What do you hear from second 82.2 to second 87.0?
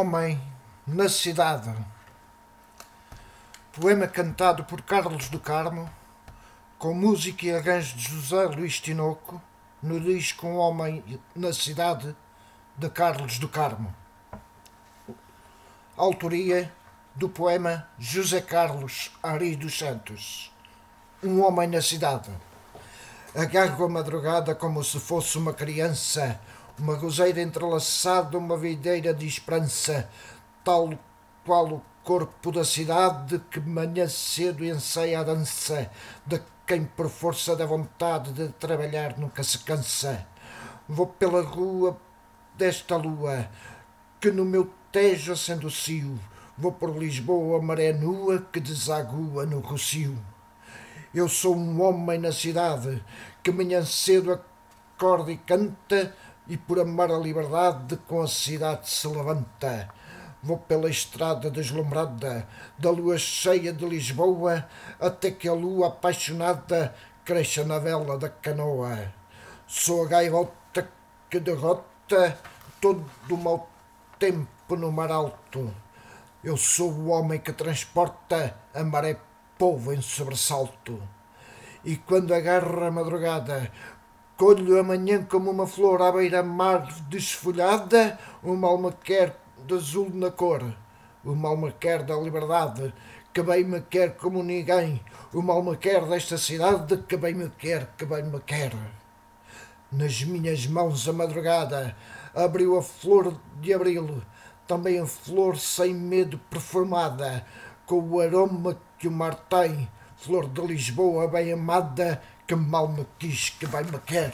agarra a madrugada, Colho amanhã como uma flor à beira-mar